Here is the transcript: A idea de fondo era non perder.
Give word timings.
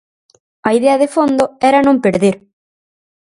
A 0.67 0.69
idea 0.77 0.99
de 1.01 1.11
fondo 1.15 1.45
era 1.69 1.79
non 1.87 1.97
perder. 2.05 2.35